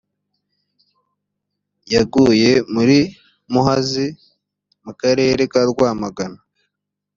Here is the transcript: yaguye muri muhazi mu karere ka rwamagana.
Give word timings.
yaguye 1.93 2.51
muri 2.73 2.97
muhazi 3.51 4.05
mu 4.83 4.91
karere 4.99 5.41
ka 5.51 5.61
rwamagana. 5.71 6.39